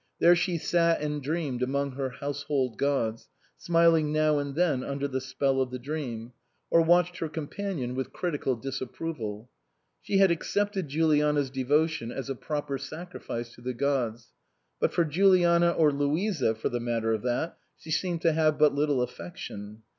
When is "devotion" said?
11.51-12.11